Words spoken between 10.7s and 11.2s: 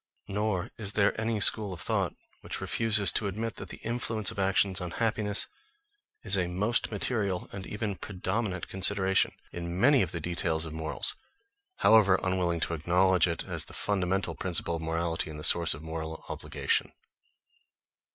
morals,